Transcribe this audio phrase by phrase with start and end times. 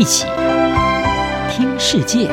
[0.00, 0.24] 一起
[1.50, 2.26] 听世界，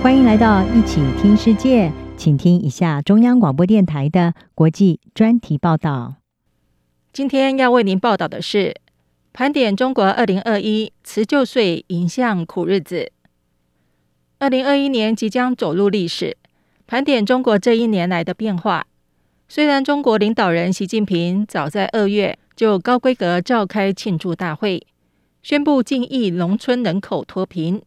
[0.00, 6.14] 欢迎来到一起听世界，请听一下中央广播电台的国际专题报道。
[7.12, 8.76] 今天要为您报道的是，
[9.32, 13.10] 盘点中国二零二一辞旧岁迎向苦日子。
[14.38, 16.36] 二零二一年即将走入历史，
[16.86, 18.86] 盘点中国这一年来的变化。
[19.48, 24.86] 虽然中国领导人习近平早在二月就高规格召开庆祝大会，
[25.42, 27.82] 宣布近亿农村人口脱贫，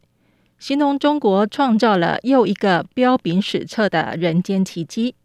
[0.59, 5.15] 形容中国创造了又一个彪炳史册的人间奇迹，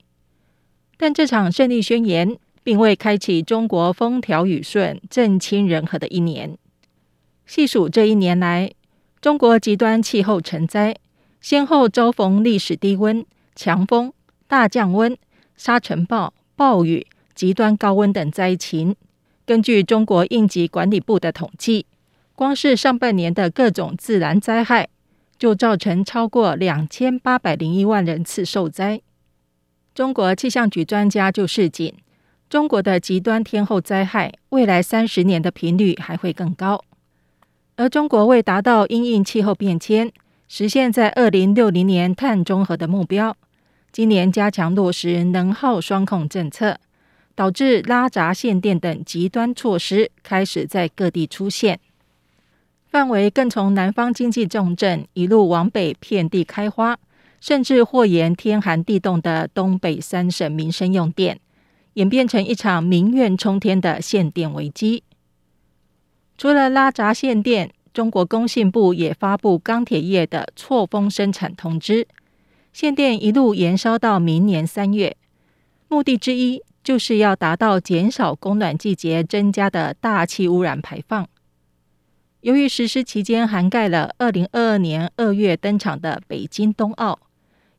[0.97, 6.57] 但这场胜利宣言并未开启中国风调雨顺、政清人和的一年。
[7.45, 8.71] 细数这一年来，
[9.21, 10.95] 中国极端气候成灾，
[11.41, 14.13] 先后遭逢历史低温、强风、
[14.47, 15.19] 大降温。
[15.57, 18.95] 沙尘暴、暴雨、极端高温等灾情，
[19.51, 21.85] 根据中国应急管理部的统计，
[22.37, 24.89] 光是上半年的各种自然灾害，
[25.37, 29.01] 就造成超过两千八百零一万人次受灾。
[29.93, 31.93] 中国气象局专家就示警，
[32.49, 36.85] 中国的极端天候灾害未来三十年的频率还会更高。
[37.75, 40.13] 而中国为达到因应气候变迁，
[40.47, 43.37] 实现在二零六零年碳中和的目标。
[43.91, 46.79] 今年加强落实能耗双控政策，
[47.41, 51.81] 导致拉闸限电等极端措施开始在各地出现，
[52.87, 56.99] 范围更从南方经济重镇一路往北遍地开花，
[57.41, 61.41] 甚至祸延天寒地冻的东北三省民生用电，
[61.95, 65.03] 演变成一场民怨冲天的限电危机。
[66.37, 72.07] 除了拉闸限电，中国工信部也发布钢铁业的错峰生产通知。
[72.75, 75.17] 限电一路延烧到明年三月，
[75.89, 81.29] 目的之一就是要达到减少供暖季节增加的大气污染排放。
[82.41, 87.19] 由于实施期间涵盖了二零二二年二月登场的北京冬奥，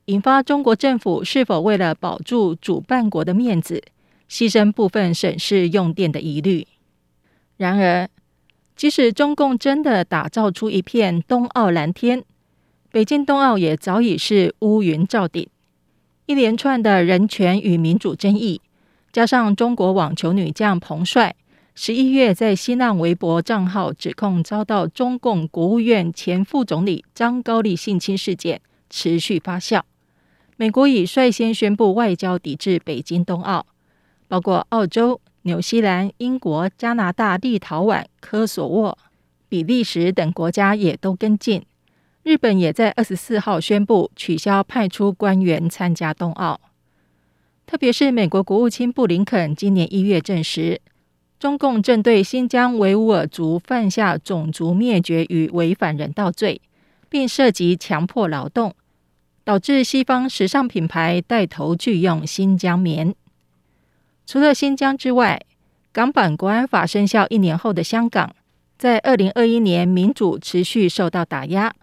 [0.04, 3.82] 引发中国政府是否为了保住主办国的面子，
[4.30, 6.66] 牺牲部分省市用电的疑虑。
[7.56, 8.08] 然而，
[8.76, 12.24] 即使中共真的打造出一片冬奥蓝天，
[12.90, 15.48] 北京冬奥也早已是乌云罩顶，
[16.26, 18.60] 一连串的人权与民主争议，
[19.12, 21.36] 加上中国网球女将彭帅
[21.74, 29.82] 十一月在新浪微博账号指控遭到中共国务院前副总理张高丽性侵事件持续发酵，
[30.56, 33.66] 美国已率先宣布外交抵制北京冬奥，
[34.28, 38.96] 包括澳洲、纽西兰、英国、加拿大、立陶宛、科索沃、
[39.48, 41.62] 比利时等国家也都跟进。
[42.22, 46.60] 日本也在二十四号宣布取消派出官员参加冬奥，
[47.66, 50.80] 特别是美国国务卿布林肯今年一月证实，
[51.38, 56.60] 中共正对新疆维吾尔族犯下种族灭绝与违反人道罪，
[57.08, 58.74] 并涉及强迫劳动，
[59.42, 63.14] 导致西方时尚品牌带头拒用新疆棉。
[64.26, 65.40] 除了新疆之外，
[65.92, 68.34] 港版国安法生效一年后的香港，
[68.78, 71.74] 在二零二一年民主持续受到打压。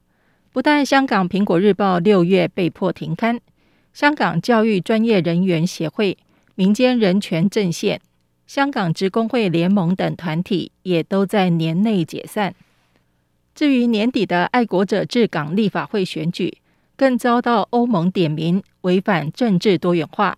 [0.52, 3.40] 不但香港《苹果日报》六月被迫停刊，
[3.94, 6.18] 香港教育专业人员协会、
[6.56, 8.00] 民间人权阵线、
[8.48, 12.56] 香港职工会联盟等团体也都在年内解散。
[13.54, 16.60] 至于年底的爱国者治港立法会选举，
[16.96, 20.38] 更遭到欧盟点名违反政治多元化。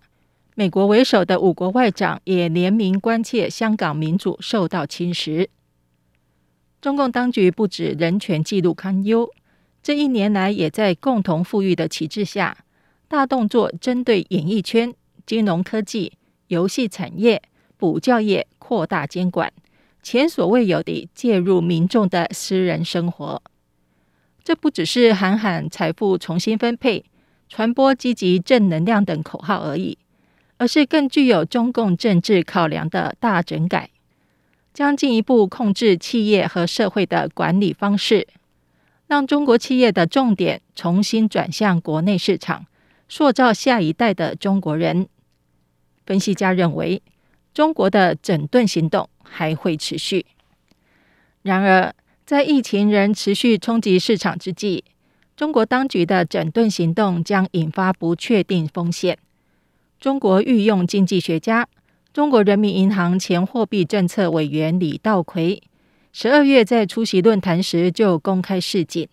[0.54, 5.46] 美国为首的五国外长也联名关切香港民主受到侵蚀。
[6.80, 9.30] 中共当局不止人权记录堪忧。
[9.82, 12.56] 这一年来，也在共同富裕的旗帜下，
[13.12, 14.94] 大动作针对演艺圈、
[15.26, 16.14] 金融科技、
[16.46, 17.42] 游戏产业、
[17.76, 19.52] 补教业扩大监管，
[20.02, 23.42] 前所未有地介入民众的私人生活。
[24.42, 27.04] 这不只是喊喊财富重新分配、
[27.50, 29.98] 传播积极正能量等口号而已，
[30.56, 33.90] 而是更具有中共政治考量的大整改，
[34.72, 38.26] 将进一步控制企业和社会的管理方式。
[39.06, 42.64] 让中国企业的重点重新转向国内市场，
[43.14, 45.06] 塑造下一代的中国人。
[46.06, 47.02] 分析家认为，
[47.52, 50.24] 中国的整顿行动还会持续。
[51.42, 51.94] 然而，
[52.24, 54.82] 在疫情仍持续冲击市场之际，
[55.36, 59.18] 中国当局的整顿行动将引发不确定风险。
[60.00, 61.68] 中国御用经济学家、
[62.14, 65.62] 中国人民银行前货币政策委员李稻葵。
[66.14, 69.06] 十二月在出席论坛时就公开示警，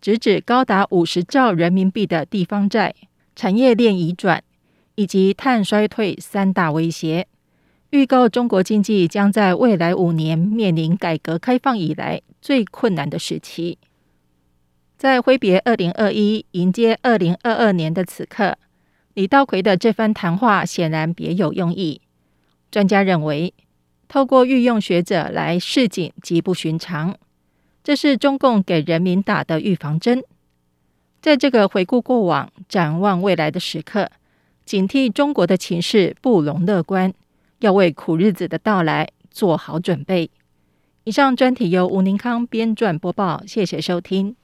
[0.00, 2.94] 直指高达五十兆人民币的地方债、
[3.36, 4.42] 产业链移转
[4.94, 7.28] 以及碳衰退三大威胁，
[7.90, 13.78] 预告中国经济将在未来五年面临改革开放以来最困难的时期。
[14.96, 18.56] 在挥别二零二一，迎接二零二二年的此刻，
[19.12, 22.00] 李稻葵的这番谈话显然别有用意。
[22.70, 23.52] 专家认为，
[24.08, 27.14] 透过御用学者来示警极不寻常，
[27.84, 30.24] 这是中共给人民打的预防针。
[31.26, 34.08] 在这个回顾过往、展望未来的时刻，
[34.64, 37.12] 警惕中国的情势不容乐观，
[37.58, 40.30] 要为苦日子的到来做好准备。
[41.02, 44.36] 以上专题由吴宁康编撰播报，谢谢收听。